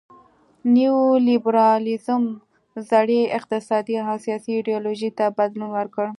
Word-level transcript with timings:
نیو 0.75 0.97
لیبرالیزم 1.27 2.23
زړې 2.89 3.19
اقتصادي 3.37 3.95
او 4.09 4.15
سیاسي 4.25 4.49
ایډیالوژۍ 4.55 5.09
ته 5.17 5.25
بدلون 5.37 5.69
ورکړ. 5.73 6.05